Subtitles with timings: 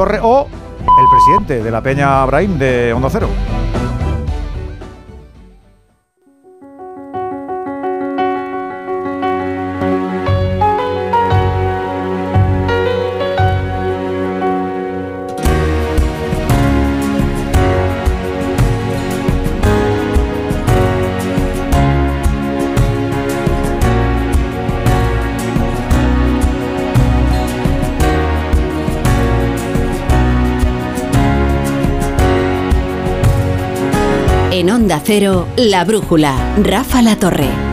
[0.00, 3.28] O el presidente de la Peña Abraham de Onda Cero.
[35.12, 37.69] Cero, La Brújula, Rafa La Torre.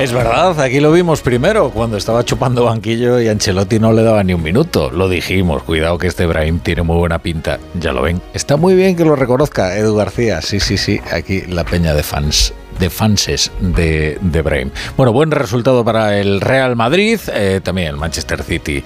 [0.00, 4.24] Es verdad, aquí lo vimos primero, cuando estaba chupando banquillo y Ancelotti no le daba
[4.24, 4.90] ni un minuto.
[4.90, 7.60] Lo dijimos, cuidado que este Brahim tiene muy buena pinta.
[7.80, 8.20] Ya lo ven.
[8.34, 10.42] Está muy bien que lo reconozca Edu García.
[10.42, 14.70] Sí, sí, sí, aquí la peña de fans de fanses de, de Brahim.
[14.96, 18.82] Bueno, buen resultado para el Real Madrid, eh, también el Manchester City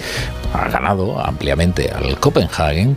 [0.52, 2.97] ha ganado ampliamente al Copenhagen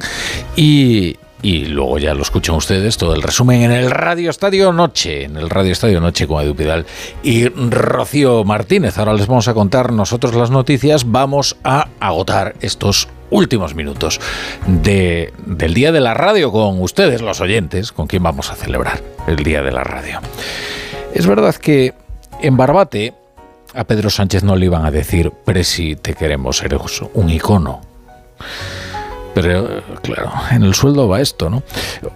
[0.58, 5.24] y, y luego ya lo escuchan ustedes, todo el resumen en el Radio Estadio Noche,
[5.24, 6.86] en el Radio Estadio Noche con Edu Pidal
[7.24, 8.98] y Rocío Martínez.
[8.98, 14.20] Ahora les vamos a contar nosotros las noticias, vamos a agotar estos últimos minutos
[14.68, 19.02] de, del Día de la Radio con ustedes, los oyentes, con quien vamos a celebrar
[19.28, 20.20] el Día de la Radio.
[21.14, 21.94] Es verdad que
[22.42, 23.14] en Barbate
[23.74, 27.82] a Pedro Sánchez no le iban a decir, Presi, te queremos, eres un icono.
[29.34, 31.64] Pero claro, en el sueldo va esto, ¿no?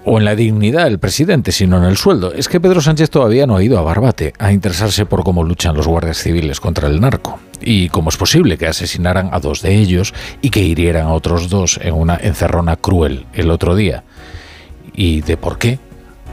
[0.03, 2.33] O en la dignidad del presidente, sino en el sueldo.
[2.33, 5.75] Es que Pedro Sánchez todavía no ha ido a Barbate a interesarse por cómo luchan
[5.75, 7.39] los guardias civiles contra el narco.
[7.61, 11.49] Y cómo es posible que asesinaran a dos de ellos y que hirieran a otros
[11.49, 14.03] dos en una encerrona cruel el otro día.
[14.93, 15.79] ¿Y de por qué?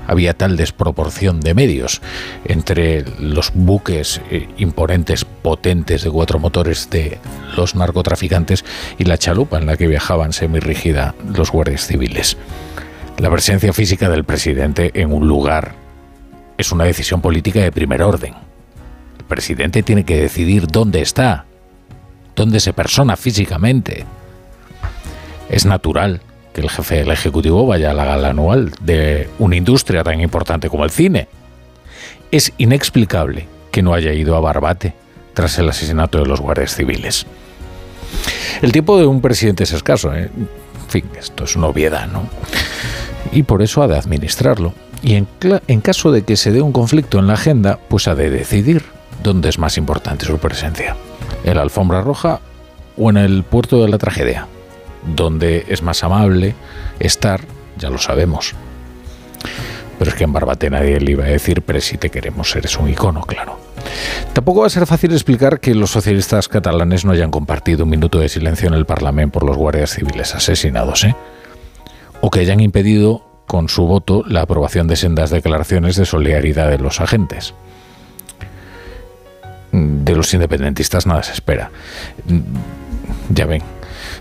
[0.06, 2.01] Había tal desproporción de medios
[2.45, 7.18] entre los buques eh, imponentes, potentes de cuatro motores de
[7.57, 8.64] los narcotraficantes
[8.98, 12.36] y la chalupa en la que viajaban semirrígida los guardias civiles.
[13.18, 15.74] La presencia física del presidente en un lugar
[16.58, 18.34] es una decisión política de primer orden.
[19.19, 21.45] El presidente tiene que decidir dónde está,
[22.34, 24.05] dónde se persona físicamente.
[25.48, 26.20] Es natural
[26.52, 30.68] que el jefe del Ejecutivo vaya a la gala anual de una industria tan importante
[30.68, 31.29] como el cine.
[32.30, 34.95] Es inexplicable que no haya ido a Barbate
[35.35, 37.27] tras el asesinato de los guardias civiles.
[38.61, 40.30] El tiempo de un presidente es escaso, ¿eh?
[40.35, 42.29] en fin, esto es una obviedad, ¿no?
[43.33, 44.74] Y por eso ha de administrarlo.
[45.02, 45.27] Y en,
[45.67, 48.84] en caso de que se dé un conflicto en la agenda, pues ha de decidir
[49.23, 50.96] dónde es más importante su presencia.
[51.45, 52.40] ¿En la alfombra roja
[52.96, 54.46] o en el puerto de la tragedia?
[55.02, 56.55] Donde es más amable
[56.98, 57.40] estar,
[57.77, 58.55] ya lo sabemos.
[59.98, 62.77] Pero es que en Barbate nadie le iba a decir, pero si te queremos, eres
[62.77, 63.58] un icono, claro.
[64.33, 68.18] Tampoco va a ser fácil explicar que los socialistas catalanes no hayan compartido un minuto
[68.18, 71.14] de silencio en el Parlamento por los guardias civiles asesinados, ¿eh?
[72.20, 76.79] O que hayan impedido con su voto la aprobación de sendas declaraciones de solidaridad de
[76.79, 77.55] los agentes.
[79.73, 81.70] De los independentistas nada se espera.
[83.30, 83.63] Ya ven,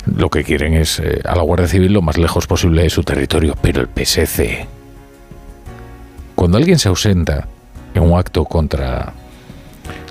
[0.05, 3.03] lo que quieren es eh, a la Guardia Civil lo más lejos posible de su
[3.03, 4.65] territorio, pero el PSC,
[6.35, 7.47] cuando alguien se ausenta
[7.93, 9.13] en un acto contra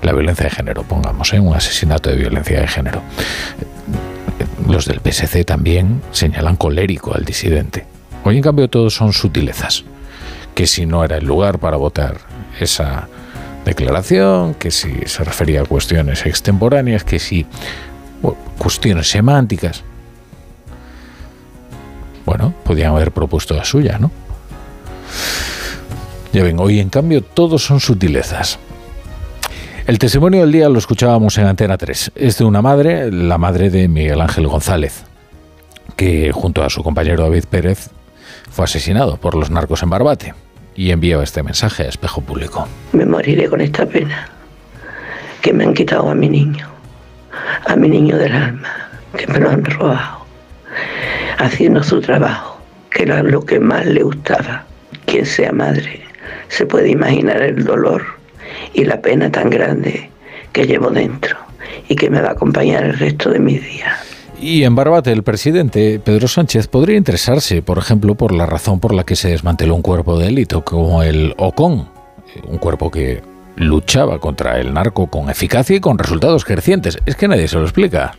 [0.01, 1.47] la violencia de género, pongamos, en ¿eh?
[1.47, 3.01] un asesinato de violencia de género,
[4.67, 7.85] los del PSC también señalan colérico al disidente.
[8.23, 9.83] Hoy en cambio todos son sutilezas,
[10.55, 12.17] que si no era el lugar para votar
[12.59, 13.07] esa
[13.65, 17.45] declaración, que si se refería a cuestiones extemporáneas, que si
[18.57, 19.83] cuestiones semánticas.
[22.25, 24.11] Bueno, podían haber propuesto la suya, ¿no?
[26.33, 28.59] Ya ven, hoy en cambio todos son sutilezas.
[29.87, 32.11] El testimonio del día lo escuchábamos en Antena 3.
[32.15, 35.03] Es de una madre, la madre de Miguel Ángel González,
[35.95, 37.89] que junto a su compañero David Pérez
[38.49, 40.33] fue asesinado por los narcos en Barbate
[40.75, 42.67] y envió este mensaje a Espejo Público.
[42.93, 44.29] Me moriré con esta pena
[45.41, 46.80] que me han quitado a mi niño
[47.65, 50.25] a mi niño del alma, que me lo han robado,
[51.37, 54.65] haciendo su trabajo, que era lo que más le gustaba.
[55.05, 56.01] Quien sea madre
[56.47, 58.03] se puede imaginar el dolor
[58.73, 60.09] y la pena tan grande
[60.51, 61.37] que llevo dentro
[61.87, 64.11] y que me va a acompañar el resto de mis días.
[64.39, 68.93] Y en Barbate, el presidente Pedro Sánchez podría interesarse, por ejemplo, por la razón por
[68.93, 71.87] la que se desmanteló un cuerpo de élite como el OCON,
[72.47, 73.21] un cuerpo que
[73.55, 76.99] luchaba contra el narco con eficacia y con resultados crecientes.
[77.05, 78.17] Es que nadie se lo explica.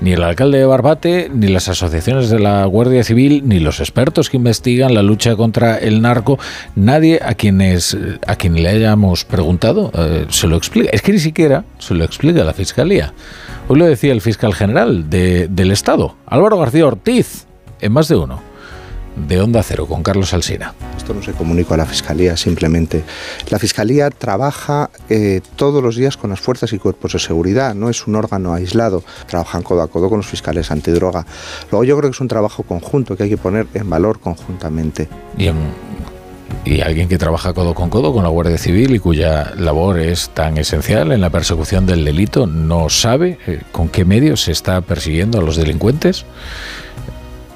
[0.00, 4.30] Ni el alcalde de Barbate, ni las asociaciones de la Guardia Civil, ni los expertos
[4.30, 6.38] que investigan la lucha contra el narco,
[6.74, 7.96] nadie a quienes
[8.26, 10.90] a quien le hayamos preguntado eh, se lo explica.
[10.92, 13.12] Es que ni siquiera se lo explica la Fiscalía.
[13.68, 17.46] Hoy lo decía el fiscal general del Estado, Álvaro García Ortiz,
[17.80, 18.49] en más de uno
[19.26, 20.74] de Onda Cero con Carlos Alsina.
[20.96, 23.02] Esto no se comunica a la Fiscalía simplemente.
[23.48, 27.88] La Fiscalía trabaja eh, todos los días con las fuerzas y cuerpos de seguridad, no
[27.90, 31.26] es un órgano aislado, trabajan codo a codo con los fiscales antidroga.
[31.70, 35.08] Luego yo creo que es un trabajo conjunto que hay que poner en valor conjuntamente.
[36.64, 40.30] Y alguien que trabaja codo con codo con la Guardia Civil y cuya labor es
[40.30, 44.80] tan esencial en la persecución del delito, no sabe eh, con qué medios se está
[44.82, 46.26] persiguiendo a los delincuentes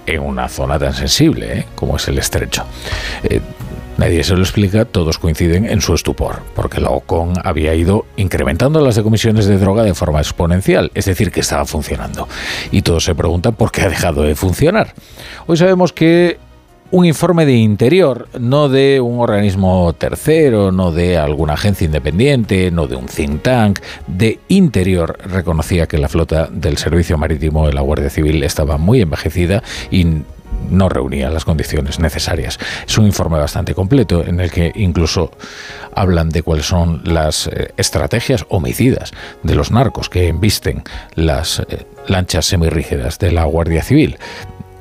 [0.06, 1.66] en una zona tan sensible ¿eh?
[1.74, 2.64] como es el estrecho.
[3.22, 3.40] Eh,
[3.96, 8.80] nadie se lo explica, todos coinciden en su estupor, porque la OCON había ido incrementando
[8.80, 12.28] las decomisiones de droga de forma exponencial, es decir, que estaba funcionando.
[12.70, 14.94] Y todos se preguntan por qué ha dejado de funcionar.
[15.46, 16.38] Hoy sabemos que
[16.94, 22.86] un informe de interior, no de un organismo tercero, no de alguna agencia independiente, no
[22.86, 27.80] de un think tank, de interior reconocía que la flota del Servicio Marítimo de la
[27.80, 30.06] Guardia Civil estaba muy envejecida y
[30.70, 32.60] no reunía las condiciones necesarias.
[32.86, 35.32] Es un informe bastante completo en el que incluso
[35.96, 39.10] hablan de cuáles son las eh, estrategias homicidas
[39.42, 40.84] de los narcos que embisten
[41.16, 44.16] las eh, lanchas semirrígidas de la Guardia Civil.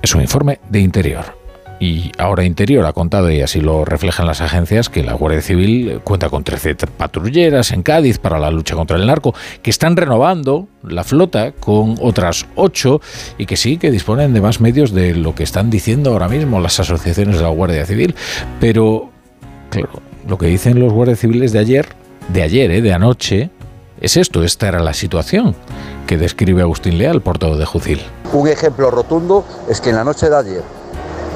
[0.04, 1.43] Es un informe de interior
[1.84, 6.00] y ahora Interior ha contado, y así lo reflejan las agencias, que la Guardia Civil
[6.06, 10.70] cuenta con 13 patrulleras en Cádiz para la lucha contra el narco, que están renovando
[10.82, 13.02] la flota con otras 8
[13.38, 16.62] y que sí, que disponen de más medios de lo que están diciendo ahora mismo
[16.62, 18.16] las asociaciones de la Guardia Civil.
[18.62, 19.10] Pero,
[19.70, 19.90] claro,
[20.26, 21.90] lo que dicen los guardias civiles de ayer,
[22.30, 22.82] de ayer, ¿eh?
[22.82, 23.50] de anoche,
[24.00, 25.54] es esto, esta era la situación
[26.08, 28.00] que describe Agustín Leal, portavoz de Jucil.
[28.32, 30.83] Un ejemplo rotundo es que en la noche de ayer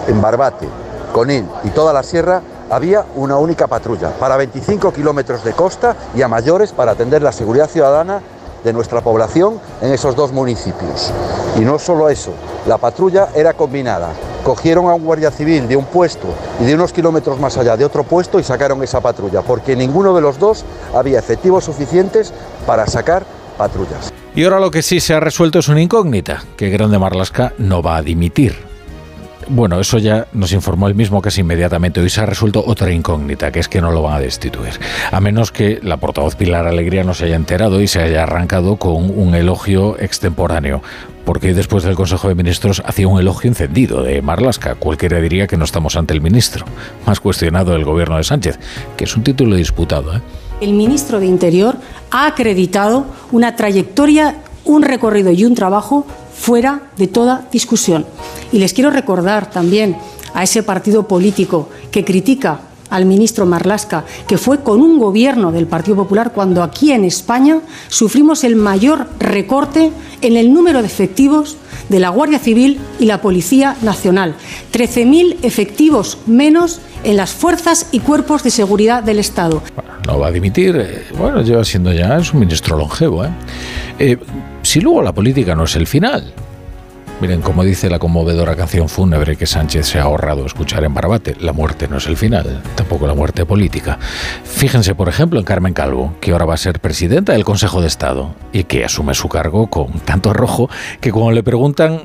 [0.08, 0.68] en Barbate,
[1.14, 6.22] Conil y toda la sierra había una única patrulla para 25 kilómetros de costa y
[6.22, 8.22] a mayores para atender la seguridad ciudadana
[8.64, 11.12] de nuestra población en esos dos municipios.
[11.58, 12.34] Y no solo eso,
[12.68, 14.10] la patrulla era combinada.
[14.44, 16.28] Cogieron a un guardia civil de un puesto
[16.60, 20.14] y de unos kilómetros más allá de otro puesto y sacaron esa patrulla, porque ninguno
[20.14, 20.64] de los dos
[20.94, 22.34] había efectivos suficientes
[22.66, 23.26] para sacar
[23.58, 24.14] patrullas.
[24.36, 27.82] Y ahora lo que sí se ha resuelto es una incógnita, que Grande Marlasca no
[27.82, 28.67] va a dimitir.
[29.50, 32.02] Bueno, eso ya nos informó el mismo casi inmediatamente.
[32.02, 34.74] Hoy se ha resuelto otra incógnita, que es que no lo van a destituir.
[35.10, 38.76] A menos que la portavoz Pilar Alegría no se haya enterado y se haya arrancado
[38.76, 40.82] con un elogio extemporáneo.
[41.24, 44.76] Porque después del Consejo de Ministros hacía un elogio encendido de Marlasca.
[44.76, 46.66] Cualquiera diría que no estamos ante el ministro
[47.06, 48.60] más cuestionado del gobierno de Sánchez,
[48.98, 50.16] que es un título disputado.
[50.16, 50.22] ¿eh?
[50.60, 51.78] El ministro de Interior
[52.12, 56.06] ha acreditado una trayectoria, un recorrido y un trabajo
[56.38, 58.06] fuera de toda discusión.
[58.52, 59.98] Y les quiero recordar también
[60.34, 65.68] a ese partido político que critica al ministro Marlasca, que fue con un gobierno del
[65.68, 69.92] Partido Popular cuando aquí en España sufrimos el mayor recorte
[70.22, 71.58] en el número de efectivos
[71.90, 74.36] de la Guardia Civil y la Policía Nacional.
[74.74, 79.62] 13.000 efectivos menos en las fuerzas y cuerpos de seguridad del Estado.
[80.06, 83.26] no va a dimitir, eh, bueno, lleva siendo ya es un ministro longevo.
[83.26, 83.30] ¿eh?
[84.00, 84.18] Eh,
[84.68, 86.34] si luego la política no es el final,
[87.22, 91.36] Miren, como dice la conmovedora canción fúnebre que Sánchez se ha ahorrado escuchar en Barbate,
[91.40, 93.98] la muerte no es el final, tampoco la muerte política.
[94.44, 97.88] Fíjense, por ejemplo, en Carmen Calvo, que ahora va a ser presidenta del Consejo de
[97.88, 100.70] Estado y que asume su cargo con tanto arrojo
[101.00, 102.02] que cuando le preguntan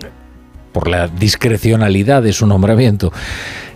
[0.73, 3.13] por la discrecionalidad de su nombramiento,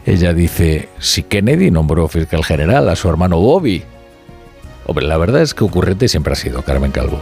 [0.07, 3.83] ella dice, si Kennedy nombró fiscal general a su hermano Bobby.
[4.87, 7.21] Hombre, la verdad es que ocurrente siempre ha sido Carmen Calvo.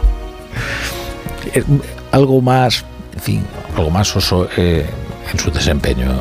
[2.11, 2.85] Algo más
[3.15, 4.85] en fin, algo más oso eh,
[5.31, 6.11] en su desempeño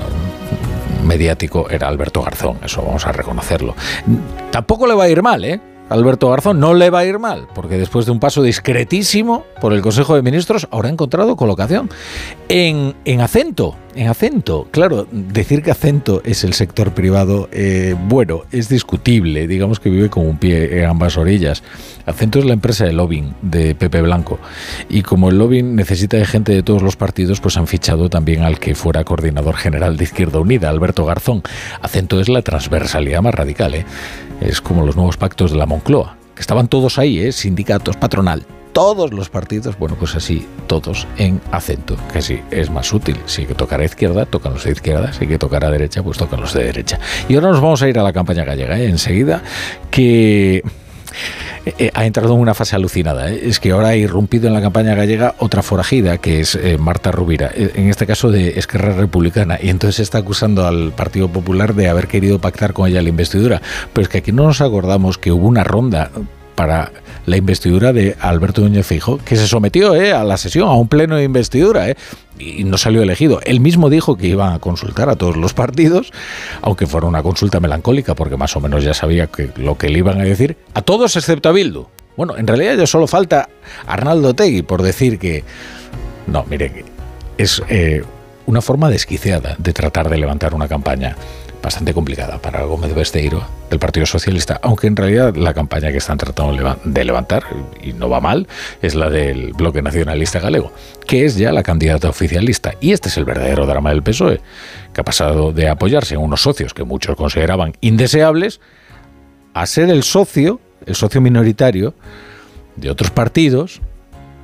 [1.05, 3.75] mediático era Alberto Garzón, eso vamos a reconocerlo.
[4.51, 5.61] Tampoco le va a ir mal, ¿eh?
[5.89, 9.73] Alberto Garzón no le va a ir mal, porque después de un paso discretísimo por
[9.73, 11.91] el Consejo de Ministros, ahora ha encontrado colocación
[12.49, 18.43] en, en acento en acento, claro, decir que acento es el sector privado, eh, bueno,
[18.51, 21.63] es discutible, digamos que vive con un pie en ambas orillas.
[22.07, 24.39] Acento es la empresa de lobbying de Pepe Blanco
[24.89, 28.43] y como el lobbying necesita de gente de todos los partidos, pues han fichado también
[28.43, 31.43] al que fuera coordinador general de Izquierda Unida, Alberto Garzón.
[31.81, 33.87] Acento es la transversalidad más radical, ¿eh?
[34.45, 37.33] Es como los nuevos pactos de la Moncloa, que estaban todos ahí, ¿eh?
[37.33, 42.93] sindicatos, patronal, todos los partidos, bueno, pues así, todos en acento, que así es más
[42.93, 43.17] útil.
[43.27, 45.71] Si hay que tocar a izquierda, tocan los de izquierda, si hay que tocar a
[45.71, 46.99] derecha, pues tocan los de derecha.
[47.29, 48.87] Y ahora nos vamos a ir a la campaña gallega, ¿eh?
[48.87, 49.43] enseguida,
[49.91, 50.63] que
[51.67, 53.31] eh, ha entrado en una fase alucinada.
[53.31, 53.41] ¿eh?
[53.45, 57.11] Es que ahora ha irrumpido en la campaña gallega otra forajida, que es eh, Marta
[57.11, 61.89] Rubira, en este caso de Esquerra Republicana, y entonces está acusando al Partido Popular de
[61.89, 63.63] haber querido pactar con ella la investidura.
[63.93, 66.11] Pero es que aquí no nos acordamos que hubo una ronda
[66.55, 66.93] para
[67.27, 70.89] la investidura de Alberto Núñez Fijo, que se sometió eh, a la sesión, a un
[70.89, 71.97] pleno de investidura, eh,
[72.39, 73.41] y no salió elegido.
[73.45, 76.13] Él mismo dijo que iban a consultar a todos los partidos,
[76.63, 79.99] aunque fuera una consulta melancólica, porque más o menos ya sabía que lo que le
[79.99, 81.87] iban a decir, a todos excepto a Bildu.
[82.17, 83.49] Bueno, en realidad ya solo falta
[83.87, 85.43] Arnaldo Tegui por decir que...
[86.27, 86.85] No, mire,
[87.37, 88.03] es eh,
[88.47, 91.17] una forma desquiciada de tratar de levantar una campaña
[91.65, 96.19] bastante complicada para Gómez Besteiro del Partido Socialista, aunque en realidad la campaña que están
[96.19, 97.45] tratando de levantar,
[97.83, 98.47] y no va mal,
[98.83, 100.73] es la del Bloque Nacionalista Galego,
[101.07, 102.75] que es ya la candidata oficialista.
[102.81, 104.41] Y este es el verdadero drama del PSOE,
[104.93, 108.61] que ha pasado de apoyarse en unos socios que muchos consideraban indeseables
[109.55, 111.95] a ser el socio, el socio minoritario
[112.77, 113.81] de otros partidos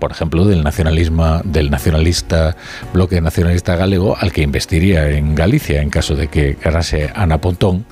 [0.00, 2.57] por ejemplo, del nacionalismo, del nacionalista
[2.92, 7.85] bloque nacionalista galego al que investiría en Galicia en caso de que ganase Ana Pontón.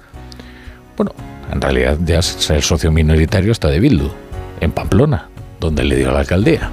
[0.96, 1.12] Bueno,
[1.52, 4.10] en realidad ya el socio minoritario está de Bildu,
[4.60, 5.28] en Pamplona,
[5.60, 6.70] donde le dio la alcaldía.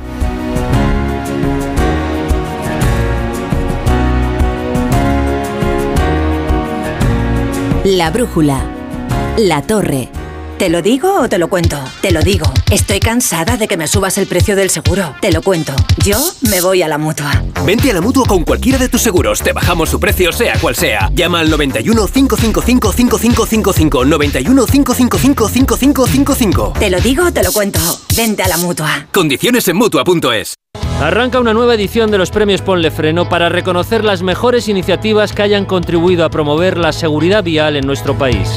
[7.83, 8.63] La brújula.
[9.37, 10.09] La torre.
[10.57, 11.77] ¿Te lo digo o te lo cuento?
[12.01, 12.45] Te lo digo.
[12.71, 15.13] Estoy cansada de que me subas el precio del seguro.
[15.19, 15.73] Te lo cuento.
[16.01, 16.17] Yo
[16.49, 17.43] me voy a la mutua.
[17.65, 19.41] Vente a la mutua con cualquiera de tus seguros.
[19.41, 21.09] Te bajamos su precio, sea cual sea.
[21.13, 24.05] Llama al 91 555 5555.
[24.05, 26.73] 91 555 5555.
[26.79, 27.79] Te lo digo o te lo cuento.
[28.15, 29.07] Vente a la mutua.
[29.11, 30.55] Condiciones en mutua.es.
[31.01, 35.41] Arranca una nueva edición de los premios Ponle Freno para reconocer las mejores iniciativas que
[35.41, 38.49] hayan contribuido a promover la seguridad vial en nuestro país.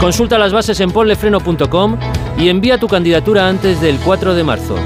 [0.00, 1.98] Consulta las bases en ponlefreno.com
[2.38, 4.76] y envía tu candidatura antes del 4 de marzo.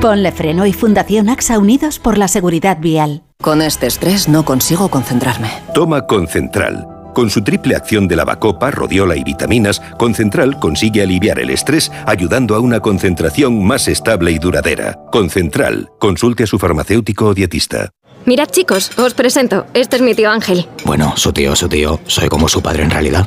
[0.00, 3.22] Ponle Freno y Fundación AXA Unidos por la Seguridad Vial.
[3.42, 5.50] Con este estrés no consigo concentrarme.
[5.74, 6.86] Toma Concentral.
[7.12, 12.54] Con su triple acción de lavacopa, rodiola y vitaminas, Concentral consigue aliviar el estrés ayudando
[12.54, 14.98] a una concentración más estable y duradera.
[15.10, 15.88] Concentral.
[15.98, 17.90] Consulte a su farmacéutico o dietista.
[18.26, 19.66] Mirad chicos, os presento.
[19.72, 20.66] Este es mi tío Ángel.
[20.84, 22.00] Bueno, su tío, su tío.
[22.06, 23.26] Soy como su padre en realidad.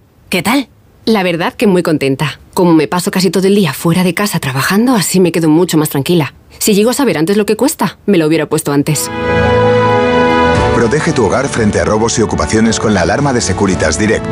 [0.31, 0.67] ¿Qué tal?
[1.03, 2.39] La verdad que muy contenta.
[2.53, 5.77] Como me paso casi todo el día fuera de casa trabajando, así me quedo mucho
[5.77, 6.33] más tranquila.
[6.57, 9.11] Si llego a saber antes lo que cuesta, me lo hubiera puesto antes.
[10.73, 14.25] Protege tu hogar frente a robos y ocupaciones con la alarma de Securitas Direct.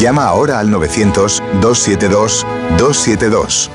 [0.00, 3.68] Llama ahora al 900-272-272.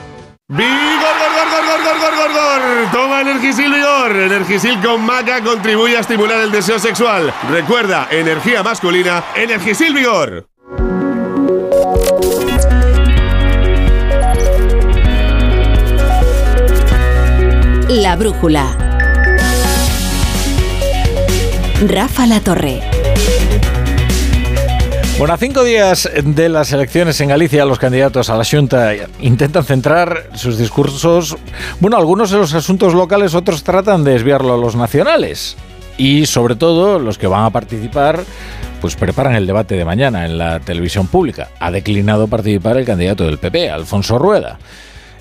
[0.47, 1.63] ¡Vigor, gor, gor,
[1.99, 2.61] gor, gor, gor!
[2.91, 4.15] Toma Energisil Vigor.
[4.15, 7.31] Energisil con maca contribuye a estimular el deseo sexual.
[7.51, 10.47] Recuerda, energía masculina, Energisil Vigor.
[17.93, 18.75] La brújula.
[21.87, 22.81] Rafa La Torre.
[25.19, 29.63] Bueno, a cinco días de las elecciones en Galicia, los candidatos a la Junta intentan
[29.63, 31.37] centrar sus discursos,
[31.79, 35.55] bueno, algunos en los asuntos locales, otros tratan de desviarlo a los nacionales.
[35.95, 38.23] Y sobre todo, los que van a participar,
[38.81, 41.49] pues preparan el debate de mañana en la televisión pública.
[41.59, 44.57] Ha declinado participar el candidato del PP, Alfonso Rueda.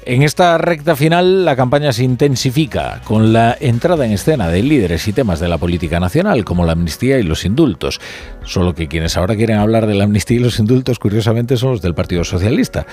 [0.04, 5.06] En esta recta final la campaña se intensifica con la entrada en escena de líderes
[5.06, 8.00] y temas de la política nacional como la amnistía y los indultos.
[8.44, 11.82] Solo que quienes ahora quieren hablar de la amnistía y los indultos curiosamente son los
[11.82, 12.85] del Partido Socialista.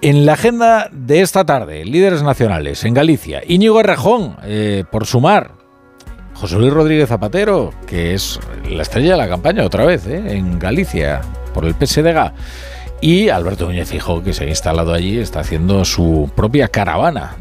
[0.00, 5.52] En la agenda de esta tarde, líderes nacionales en Galicia, Íñigo Errejón, eh, por sumar,
[6.34, 10.58] José Luis Rodríguez Zapatero, que es la estrella de la campaña otra vez, eh, en
[10.58, 11.20] Galicia,
[11.54, 12.32] por el PSDG
[13.02, 17.36] y Alberto Núñez Fijo, que se ha instalado allí, está haciendo su propia caravana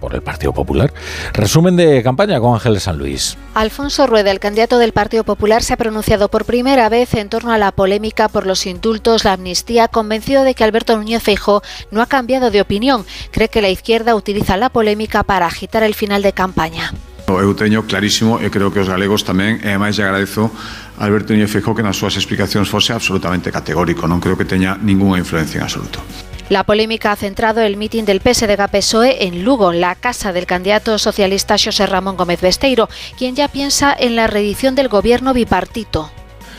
[0.00, 0.92] por el Partido Popular.
[1.32, 3.36] Resumen de campaña con Ángeles San Luis.
[3.54, 7.52] Alfonso Rueda, el candidato del Partido Popular, se ha pronunciado por primera vez en torno
[7.52, 12.02] a la polémica por los indultos, la amnistía, convencido de que Alberto Núñez Feijóo no
[12.02, 13.04] ha cambiado de opinión.
[13.32, 16.92] Cree que la izquierda utiliza la polémica para agitar el final de campaña.
[17.28, 20.48] Pois eu teño clarísimo e creo que os galegos tamén, e máis lle agradezo
[20.96, 24.80] a Alberto Núñez Feijóo que nas súas explicacións fose absolutamente categórico, non creo que teña
[24.80, 26.00] ningunha influencia en absoluto.
[26.48, 31.60] La polémica ha centrado el mitin del PSDG-PSOE en Lugo, la casa del candidato socialista
[31.60, 32.88] José Ramón Gómez Besteiro,
[33.20, 36.08] quien ya piensa en la reedición del gobierno bipartito.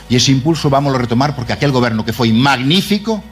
[0.06, 3.26] Y ese impulso vamos a retomar porque aquel gobierno que foi magnífico,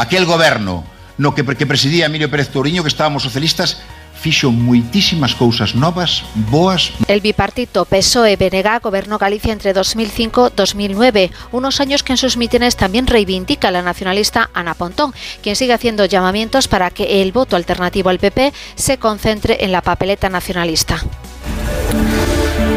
[0.00, 0.88] aquel gobierno
[1.20, 3.84] no que, que presidía Emilio Pérez Touriño, que estábamos socialistas,
[4.20, 6.92] fixo muitísimas cousas novas, boas.
[7.08, 13.70] El bipartito PSOE-BNG gobernó Galicia entre 2005-2009, unos años que en sus mítines también reivindica
[13.70, 18.52] la nacionalista Ana Pontón, quien sigue haciendo llamamientos para que el voto alternativo al PP
[18.74, 21.02] se concentre en la papeleta nacionalista.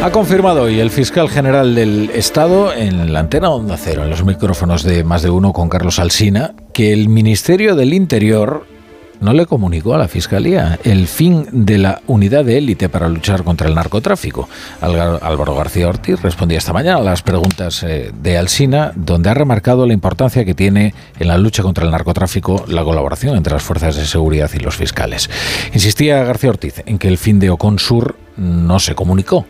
[0.01, 4.25] Ha confirmado hoy el fiscal general del Estado en la antena Onda Cero, en los
[4.25, 8.67] micrófonos de más de uno con Carlos Alsina, que el Ministerio del Interior
[9.23, 13.43] no le comunicó a la Fiscalía el fin de la unidad de élite para luchar
[13.43, 14.49] contra el narcotráfico.
[14.81, 19.87] Álvaro García Ortiz respondía esta mañana a las preguntas eh, de Alsina, donde ha remarcado
[19.87, 23.95] la importancia que tiene en la lucha contra el narcotráfico la colaboración entre las fuerzas
[23.95, 25.29] de seguridad y los fiscales.
[25.73, 29.45] Insistía García Ortiz en que el fin de Oconsur no se comunicó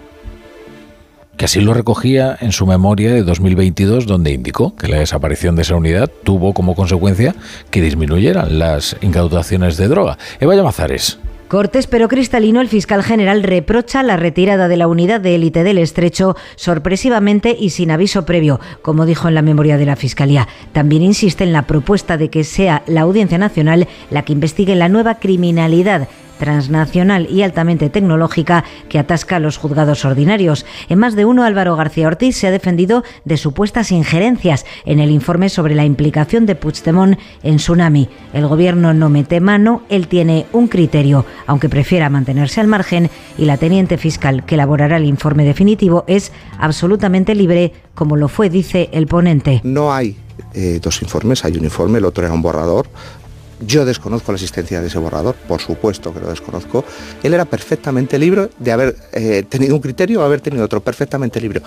[1.38, 5.64] que así lo recogía en su memoria de 2022, donde indicó que la desaparición de
[5.64, 7.36] esa unidad tuvo como consecuencia
[7.72, 10.18] que disminuyeran las incautaciones de droga.
[10.40, 11.20] Eva Llamazares.
[11.54, 15.78] Cortés pero cristalino, el fiscal general reprocha la retirada de la unidad de élite del
[15.78, 20.48] estrecho sorpresivamente y sin aviso previo, como dijo en la memoria de la Fiscalía.
[20.72, 24.90] También insiste en la propuesta de que sea la Audiencia Nacional la que investigue la
[24.90, 26.08] nueva criminalidad
[26.44, 30.66] transnacional y altamente tecnológica que atasca a los juzgados ordinarios.
[30.90, 35.10] En más de uno, Álvaro García Ortiz se ha defendido de supuestas injerencias en el
[35.10, 38.10] informe sobre la implicación de Puigdemont en Tsunami.
[38.34, 43.46] El gobierno no mete mano, él tiene un criterio, aunque prefiera mantenerse al margen, y
[43.46, 48.90] la teniente fiscal que elaborará el informe definitivo es absolutamente libre, como lo fue, dice
[48.92, 49.62] el ponente.
[49.64, 50.18] No hay
[50.54, 52.88] eh, dos informes, hay un informe, el otro era un borrador.
[53.66, 56.84] Yo desconozco la existencia de ese borrador, por supuesto que lo desconozco.
[57.22, 61.40] Él era perfectamente libre de haber eh, tenido un criterio o haber tenido otro, perfectamente
[61.40, 61.62] libre.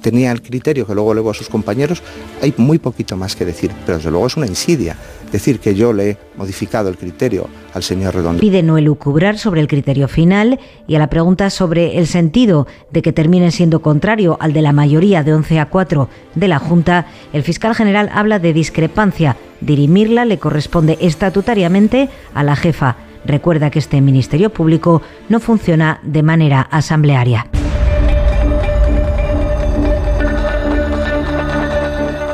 [0.00, 2.02] Tenía el criterio que luego luego a sus compañeros.
[2.42, 4.96] Hay muy poquito más que decir, pero desde luego es una insidia
[5.32, 8.40] decir que yo le he modificado el criterio al señor Redondo.
[8.40, 13.02] Pide no elucubrar sobre el criterio final y a la pregunta sobre el sentido de
[13.02, 17.06] que termine siendo contrario al de la mayoría de 11 a 4 de la Junta,
[17.32, 19.36] el fiscal general habla de discrepancia.
[19.60, 22.96] Dirimirla le corresponde estatutariamente a la jefa.
[23.24, 27.46] Recuerda que este Ministerio Público no funciona de manera asamblearia.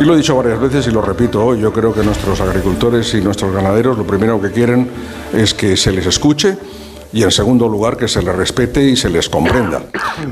[0.02, 3.14] Y lo he dicho varias veces y lo repito hoy, yo creo que nuestros agricultores
[3.14, 4.90] y nuestros ganaderos lo primero que quieren
[5.32, 6.56] es que se les escuche
[7.12, 9.80] y en segundo lugar que se les respete y se les comprenda.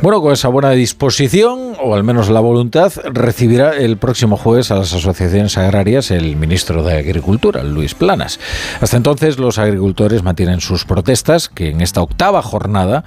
[0.02, 4.74] Bueno, con esa buena disposición, o al menos la voluntad, recibirá el próximo jueves a
[4.74, 8.40] las asociaciones agrarias el ministro de Agricultura, Luis Planas.
[8.80, 13.04] Hasta entonces los agricultores mantienen sus protestas, que en esta octava jornada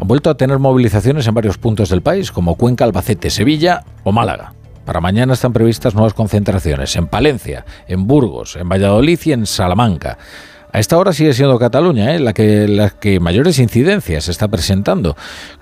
[0.00, 4.12] han vuelto a tener movilizaciones en varios puntos del país, como Cuenca, Albacete, Sevilla o
[4.12, 4.55] Málaga.
[4.86, 10.16] Para mañana están previstas nuevas concentraciones en Palencia, en Burgos, en Valladolid y en Salamanca.
[10.72, 12.20] A esta hora sigue siendo Cataluña ¿eh?
[12.20, 15.16] la, que, la que mayores incidencias está presentando,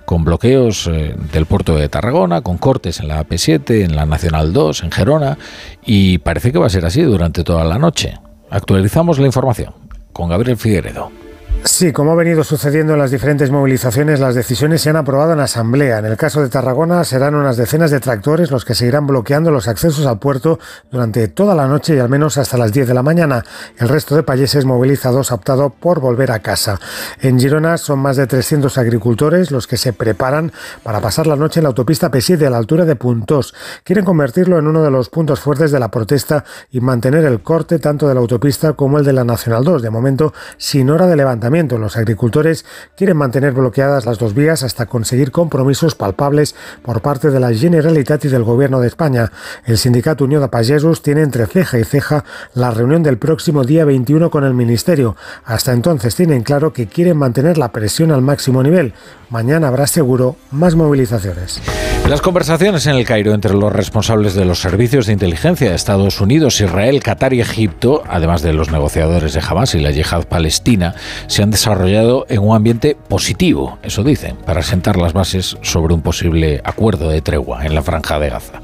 [0.05, 4.53] con bloqueos eh, del puerto de Tarragona, con cortes en la AP7, en la Nacional
[4.53, 5.39] 2, en Gerona,
[5.83, 8.19] y parece que va a ser así durante toda la noche.
[8.51, 9.73] Actualizamos la información
[10.13, 11.24] con Gabriel Figueredo.
[11.67, 15.39] Sí, como ha venido sucediendo en las diferentes movilizaciones, las decisiones se han aprobado en
[15.39, 15.97] asamblea.
[15.97, 19.67] En el caso de Tarragona serán unas decenas de tractores los que seguirán bloqueando los
[19.67, 20.59] accesos al puerto
[20.91, 23.43] durante toda la noche y al menos hasta las 10 de la mañana.
[23.79, 26.79] El resto de países movilizados ha optado por volver a casa.
[27.19, 30.51] En Girona son más de 300 agricultores los que se preparan
[30.83, 33.55] para pasar la noche en la autopista P7 a la altura de Puntos.
[33.83, 37.79] Quieren convertirlo en uno de los puntos fuertes de la protesta y mantener el corte
[37.79, 41.15] tanto de la autopista como el de la Nacional 2, de momento sin hora de
[41.15, 42.65] levantamiento los agricultores
[42.97, 48.25] quieren mantener bloqueadas las dos vías hasta conseguir compromisos palpables por parte de la Generalitat
[48.25, 49.31] y del Gobierno de España.
[49.65, 53.85] El sindicato Unión de Pagesos tiene entre ceja y ceja la reunión del próximo día
[53.85, 55.15] 21 con el Ministerio.
[55.45, 58.93] Hasta entonces tienen claro que quieren mantener la presión al máximo nivel.
[59.29, 61.61] Mañana habrá seguro más movilizaciones.
[62.07, 66.21] Las conversaciones en el Cairo entre los responsables de los servicios de inteligencia de Estados
[66.21, 70.93] Unidos, Israel, Qatar y Egipto, además de los negociadores de Hamas y la yihad palestina,
[71.25, 76.01] se han desarrollado en un ambiente positivo, eso dicen, para sentar las bases sobre un
[76.01, 78.61] posible acuerdo de tregua en la franja de Gaza.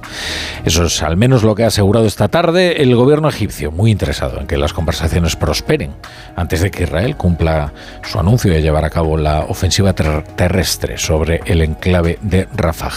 [0.66, 4.40] Eso es al menos lo que ha asegurado esta tarde el gobierno egipcio, muy interesado
[4.40, 5.94] en que las conversaciones prosperen
[6.36, 11.42] antes de que Israel cumpla su anuncio de llevar a cabo la ofensiva terrestre sobre
[11.46, 12.92] el enclave de Rafah.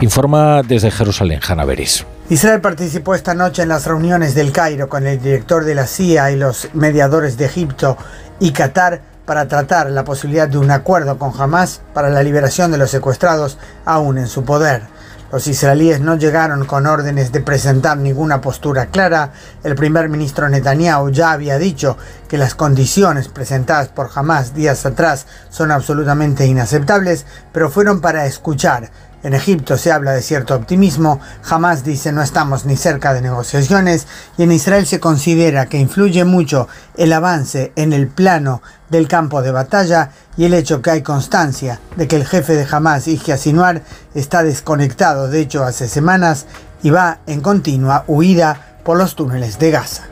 [0.00, 2.04] Informa desde Jerusalén, Hanna Beris.
[2.28, 6.30] Israel participó esta noche en las reuniones del Cairo con el director de la CIA
[6.30, 7.96] y los mediadores de Egipto
[8.38, 12.78] y Qatar para tratar la posibilidad de un acuerdo con Hamas para la liberación de
[12.78, 14.82] los secuestrados aún en su poder.
[15.30, 19.30] Los israelíes no llegaron con órdenes de presentar ninguna postura clara.
[19.62, 25.26] El primer ministro Netanyahu ya había dicho que las condiciones presentadas por Hamas días atrás
[25.48, 28.90] son absolutamente inaceptables, pero fueron para escuchar
[29.22, 34.06] en Egipto se habla de cierto optimismo, jamás dice no estamos ni cerca de negociaciones
[34.38, 39.42] y en Israel se considera que influye mucho el avance en el plano del campo
[39.42, 43.36] de batalla y el hecho que hay constancia de que el jefe de Hamas, Yahya
[43.36, 43.82] Sinwar,
[44.14, 46.46] está desconectado de hecho hace semanas
[46.82, 50.04] y va en continua huida por los túneles de Gaza.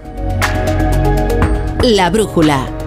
[1.82, 2.77] La brújula.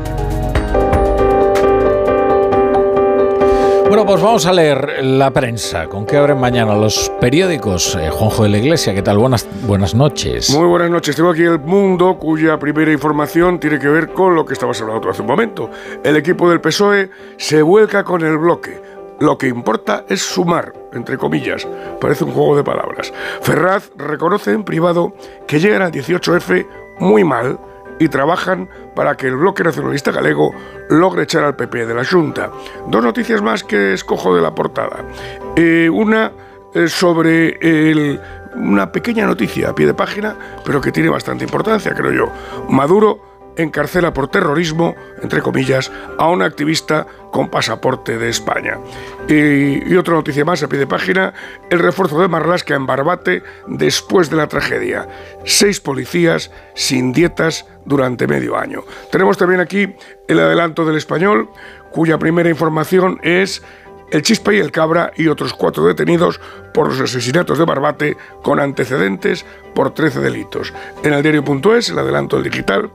[3.91, 5.87] Bueno, pues vamos a leer la prensa.
[5.87, 7.93] ¿Con qué abren mañana los periódicos?
[7.95, 9.17] Eh, Juanjo de la Iglesia, ¿qué tal?
[9.17, 10.49] Buenas, buenas noches.
[10.49, 11.13] Muy buenas noches.
[11.13, 15.09] Tengo aquí el mundo cuya primera información tiene que ver con lo que estabas hablando
[15.09, 15.69] hace un momento.
[16.05, 18.81] El equipo del PSOE se vuelca con el bloque.
[19.19, 21.67] Lo que importa es sumar, entre comillas.
[21.99, 23.11] Parece un juego de palabras.
[23.41, 25.13] Ferraz reconoce en privado
[25.47, 26.65] que llegan al 18F
[26.99, 27.59] muy mal
[28.01, 30.55] y trabajan para que el bloque nacionalista galego
[30.89, 32.51] logre echar al PP de la Junta.
[32.87, 35.05] Dos noticias más que escojo de la portada.
[35.55, 36.31] Eh, una
[36.73, 38.19] eh, sobre
[38.55, 40.35] una pequeña noticia a pie de página,
[40.65, 42.31] pero que tiene bastante importancia, creo yo.
[42.69, 43.19] Maduro
[43.61, 48.77] encarcela por terrorismo, entre comillas, a un activista con pasaporte de España.
[49.27, 51.33] Y, otra noticia más a pie de página,
[51.69, 55.07] el refuerzo de Marlasca en Barbate después de la tragedia.
[55.45, 58.83] Seis policías sin dietas durante medio año.
[59.11, 59.95] Tenemos también aquí
[60.27, 61.49] el adelanto del español,
[61.91, 63.61] cuya primera información es
[64.11, 66.39] el Chispa y el Cabra y otros cuatro detenidos
[66.73, 70.73] por los asesinatos de Barbate con antecedentes por 13 delitos.
[71.03, 72.91] En el diario.es, el adelanto del digital,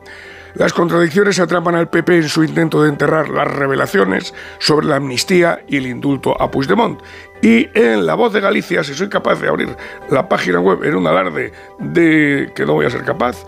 [0.57, 5.61] las contradicciones atrapan al PP en su intento de enterrar las revelaciones sobre la amnistía
[5.69, 7.01] y el indulto a Puigdemont.
[7.43, 9.77] Y en La Voz de Galicia, si soy capaz de abrir
[10.11, 13.45] la página web en un alarde de que no voy a ser capaz,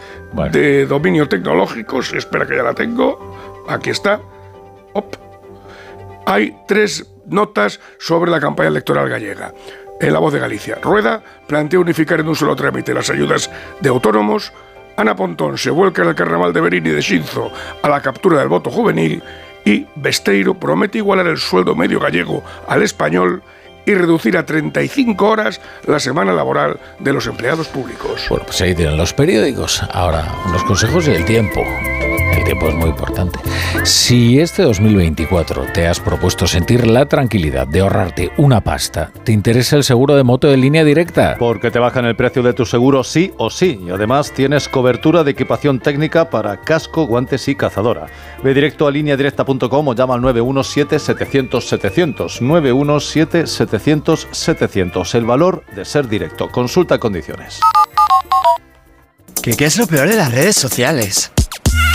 [0.52, 4.20] de dominio tecnológico, espera que ya la tengo, aquí está.
[6.26, 9.54] Hay tres notas sobre la campaña electoral gallega.
[10.00, 13.88] En La Voz de Galicia, Rueda plantea unificar en un solo trámite las ayudas de
[13.88, 14.52] autónomos,
[14.98, 18.40] Ana Pontón se vuelca en el carnaval de Berín y de Xinzo a la captura
[18.40, 19.22] del voto juvenil
[19.64, 23.40] y Besteiro promete igualar el sueldo medio gallego al español
[23.86, 28.26] y reducir a 35 horas la semana laboral de los empleados públicos.
[28.28, 29.82] Bueno, pues ahí tienen los periódicos.
[29.92, 31.64] Ahora, los consejos y el tiempo
[32.44, 33.38] tiempo es muy importante.
[33.84, 39.76] Si este 2024 te has propuesto sentir la tranquilidad de ahorrarte una pasta, ¿te interesa
[39.76, 41.36] el seguro de moto de línea directa?
[41.38, 43.80] Porque te bajan el precio de tu seguro sí o sí.
[43.86, 48.06] Y además tienes cobertura de equipación técnica para casco, guantes y cazadora.
[48.42, 52.40] Ve directo a lineadirecta.com o llama al 917-700-700.
[52.40, 55.14] 917-700-700.
[55.14, 56.48] El valor de ser directo.
[56.50, 57.60] Consulta condiciones.
[59.42, 61.30] ¿Qué, ¿Qué es lo peor de las redes sociales?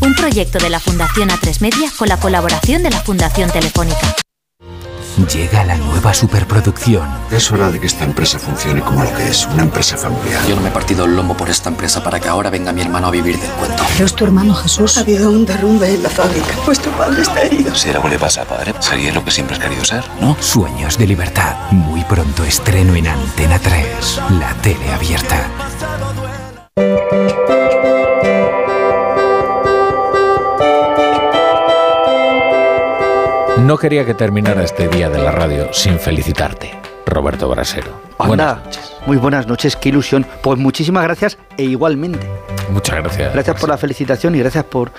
[0.00, 4.14] un proyecto de la Fundación A3 Media con la colaboración de la Fundación Telefónica.
[5.32, 7.08] Llega la nueva superproducción.
[7.30, 10.44] Es hora de que esta empresa funcione como lo que es, una empresa familiar.
[10.46, 12.82] Yo no me he partido el lomo por esta empresa para que ahora venga mi
[12.82, 13.84] hermano a vivir del cuento.
[13.98, 14.98] ¿Es tu hermano Jesús?
[14.98, 16.54] Ha habido un derrumbe en la fábrica.
[16.66, 17.74] Vuestro padre está herido.
[17.74, 20.36] Si algo le pasa, padre, sería lo que siempre has querido ser, ¿no?
[20.40, 21.54] Sueños de libertad.
[21.70, 25.48] Muy pronto estreno en Antena 3, la tele abierta.
[33.64, 37.98] No quería que terminara este día de la radio sin felicitarte, Roberto Brasero.
[38.18, 38.92] buenas noches.
[39.06, 40.26] Muy buenas noches, qué ilusión.
[40.42, 42.28] Pues muchísimas gracias e igualmente.
[42.68, 43.32] Muchas gracias.
[43.32, 44.92] Gracias por la felicitación y gracias por,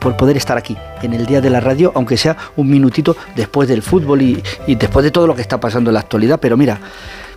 [0.00, 3.68] por, poder estar aquí en el día de la radio, aunque sea un minutito después
[3.68, 6.40] del fútbol y, y después de todo lo que está pasando en la actualidad.
[6.40, 6.80] Pero mira,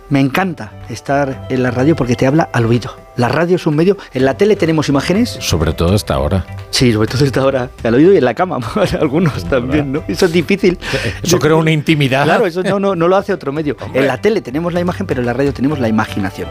[0.08, 3.76] me encanta estar en la radio porque te habla al oído La radio es un
[3.76, 3.96] medio.
[4.12, 5.36] En la tele tenemos imágenes.
[5.40, 6.44] Sobre todo hasta ahora.
[6.70, 7.70] Sí, sobre todo hasta ahora.
[7.84, 8.58] Al oído y en la cama,
[9.00, 10.02] algunos también, ¿no?
[10.08, 10.78] Eso es difícil.
[11.22, 12.24] Eso crea una intimidad.
[12.24, 13.76] Claro, eso no, no, no lo hace otro medio.
[13.92, 16.48] En la tele tenemos la imagen, pero en la radio tenemos la imaginación.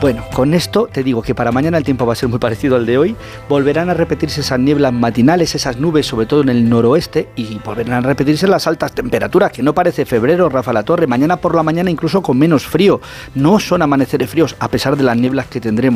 [0.00, 2.76] Bueno, con esto te digo que para mañana el tiempo va a ser muy parecido
[2.76, 3.16] al de hoy.
[3.48, 8.04] Volverán a repetirse esas nieblas matinales, esas nubes, sobre todo en el noroeste, y volverán
[8.04, 11.08] a repetirse las altas temperaturas, que no parece febrero, Rafa La Torre.
[11.08, 13.00] Mañana por la mañana incluso con menos frío.
[13.34, 15.95] No son amaneceres fríos, a pesar de las nieblas que tendremos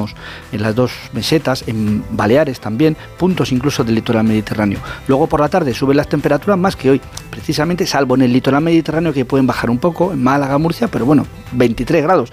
[0.53, 4.79] en las dos mesetas, en Baleares también, puntos incluso del litoral mediterráneo.
[5.09, 8.63] Luego por la tarde suben las temperaturas más que hoy, precisamente salvo en el litoral
[8.63, 12.33] mediterráneo que pueden bajar un poco, en Málaga, Murcia, pero bueno, 23 grados.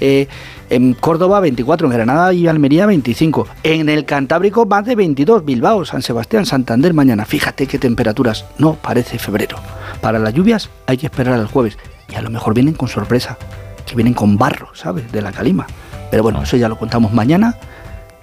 [0.00, 0.28] Eh,
[0.70, 3.46] en Córdoba 24, en Granada y Almería 25.
[3.62, 7.24] En el Cantábrico más de 22, Bilbao, San Sebastián, Santander mañana.
[7.24, 8.44] Fíjate qué temperaturas.
[8.58, 9.56] No parece febrero.
[10.00, 11.78] Para las lluvias hay que esperar al jueves.
[12.10, 13.38] Y a lo mejor vienen con sorpresa,
[13.86, 15.10] que vienen con barro, ¿sabes?
[15.12, 15.66] De la calima.
[16.10, 17.56] Pero bueno, eso ya lo contamos mañana,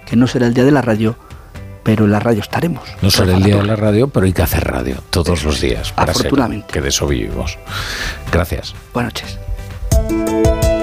[0.06, 1.16] que no será el día de la radio,
[1.82, 2.82] pero en la radio estaremos.
[3.00, 5.92] No será el día de la radio, pero hay que hacer radio todos los días.
[5.92, 6.72] Para Afortunadamente.
[6.72, 7.58] que de eso vivimos.
[8.32, 8.74] Gracias.
[8.92, 10.75] Buenas noches.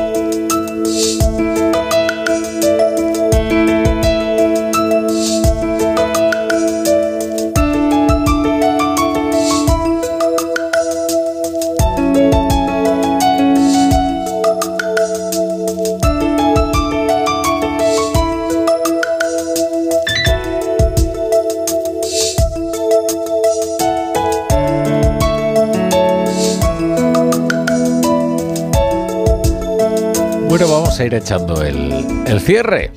[30.70, 32.92] Vamos a ir echando el, el cierre.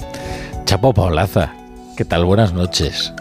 [0.64, 1.52] Chapo Paulaza,
[1.96, 2.24] ¿qué tal?
[2.24, 3.12] Buenas noches.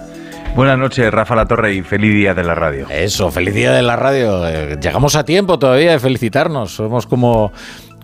[0.55, 2.87] Buenas noches, Rafa La Torre, y feliz día de la radio.
[2.89, 4.47] Eso, feliz día de la radio.
[4.47, 6.75] Eh, llegamos a tiempo todavía de felicitarnos.
[6.75, 7.51] Somos como,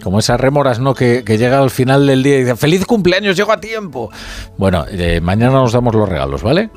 [0.04, 0.96] como esas rémoras, ¿no?
[0.96, 3.38] Que, que llega al final del día y dicen, ¡Feliz cumpleaños!
[3.38, 4.10] ¡Llego a tiempo!
[4.58, 6.72] Bueno, eh, mañana nos damos los regalos, ¿vale?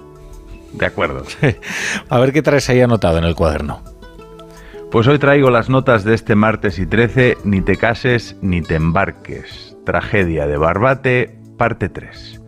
[0.72, 1.24] De acuerdo.
[2.08, 3.82] a ver qué traes ahí anotado en el cuaderno.
[4.94, 8.76] Pues hoy traigo las notas de este martes y 13, Ni te cases ni te
[8.76, 9.76] embarques.
[9.84, 12.40] Tragedia de Barbate, parte 3.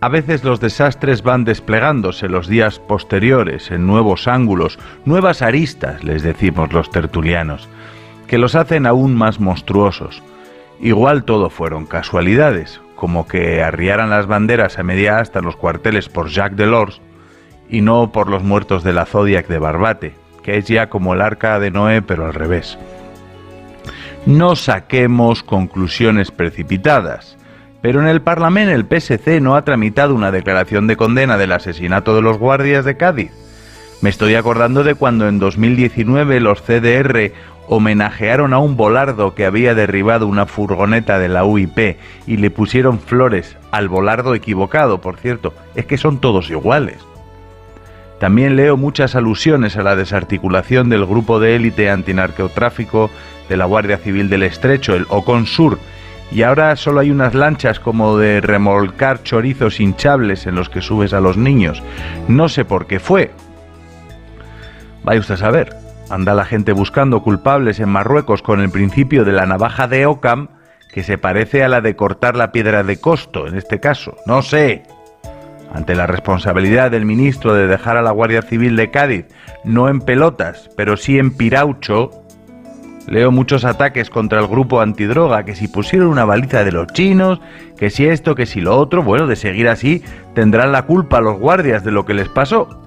[0.00, 6.22] A veces los desastres van desplegándose los días posteriores en nuevos ángulos, nuevas aristas, les
[6.22, 7.68] decimos los tertulianos,
[8.26, 10.22] que los hacen aún más monstruosos.
[10.80, 16.08] Igual todo fueron casualidades, como que arriaran las banderas a media asta en los cuarteles
[16.08, 17.02] por Jacques Delors
[17.68, 21.22] y no por los muertos de la Zodiac de Barbate, que es ya como el
[21.22, 22.78] arca de Noé pero al revés.
[24.26, 27.36] No saquemos conclusiones precipitadas,
[27.82, 32.14] pero en el Parlamento el PSC no ha tramitado una declaración de condena del asesinato
[32.14, 33.32] de los guardias de Cádiz.
[34.02, 37.32] Me estoy acordando de cuando en 2019 los CDR
[37.66, 41.96] homenajearon a un volardo que había derribado una furgoneta de la UIP
[42.28, 47.04] y le pusieron flores al volardo equivocado, por cierto, es que son todos iguales.
[48.18, 53.10] También leo muchas alusiones a la desarticulación del grupo de élite antinarcotráfico
[53.48, 55.78] de la Guardia Civil del Estrecho, el Ocon Sur,
[56.30, 61.12] y ahora solo hay unas lanchas como de remolcar chorizos hinchables en los que subes
[61.12, 61.82] a los niños.
[62.26, 63.30] No sé por qué fue.
[65.04, 65.76] Vaya usted a saber.
[66.10, 70.48] Anda la gente buscando culpables en Marruecos con el principio de la navaja de Ockham,
[70.92, 74.16] que se parece a la de cortar la piedra de costo, en este caso.
[74.26, 74.82] No sé.
[75.76, 79.26] Ante la responsabilidad del ministro de dejar a la Guardia Civil de Cádiz
[79.62, 82.12] no en pelotas, pero sí en piraucho,
[83.06, 87.42] leo muchos ataques contra el grupo antidroga, que si pusieron una baliza de los chinos,
[87.76, 90.02] que si esto, que si lo otro, bueno, de seguir así,
[90.34, 92.80] tendrán la culpa los guardias de lo que les pasó.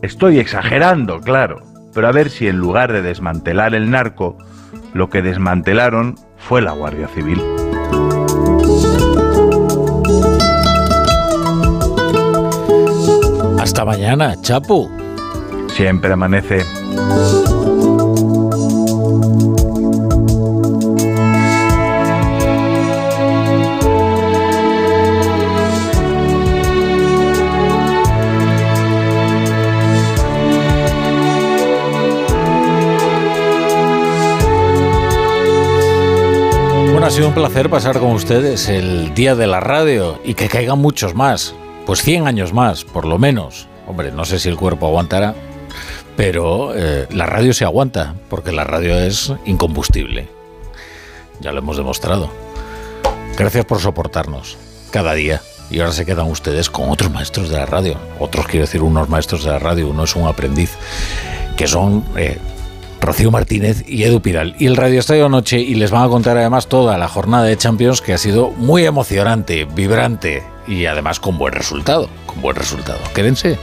[0.00, 1.62] Estoy exagerando, claro,
[1.94, 4.38] pero a ver si en lugar de desmantelar el narco,
[4.94, 7.42] lo que desmantelaron fue la Guardia Civil.
[13.78, 14.90] Hasta mañana, Chapu.
[15.68, 16.64] Siempre amanece.
[36.90, 40.48] Bueno, ha sido un placer pasar con ustedes el día de la radio y que
[40.48, 41.54] caigan muchos más.
[41.88, 43.66] Pues 100 años más, por lo menos.
[43.86, 45.34] Hombre, no sé si el cuerpo aguantará,
[46.18, 50.28] pero eh, la radio se aguanta, porque la radio es incombustible.
[51.40, 52.30] Ya lo hemos demostrado.
[53.38, 54.58] Gracias por soportarnos
[54.90, 55.40] cada día.
[55.70, 57.96] Y ahora se quedan ustedes con otros maestros de la radio.
[58.20, 59.88] Otros quiero decir unos maestros de la radio.
[59.88, 60.76] Uno es un aprendiz,
[61.56, 62.36] que son eh,
[63.00, 64.54] Rocío Martínez y Edu Pidal.
[64.58, 67.56] Y el Radio Estadio Anoche, y les van a contar además toda la jornada de
[67.56, 72.08] Champions que ha sido muy emocionante, vibrante y además con buen resultado.
[72.26, 72.98] Con buen resultado.
[73.14, 73.58] Quédense.